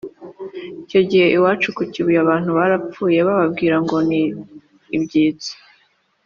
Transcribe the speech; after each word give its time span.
Icyo 0.83 1.01
gihe 1.09 1.27
iwacu 1.37 1.67
ku 1.77 1.83
Kibuye 1.91 2.19
abantu 2.21 2.49
barapfuye 2.57 3.19
bababwira 3.27 3.75
ngo 3.83 3.97
ni 4.09 4.21
ibyitso 4.97 5.53